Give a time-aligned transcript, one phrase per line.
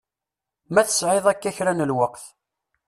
[0.73, 2.25] Ma tesɛiḍ akka kra n lweqt.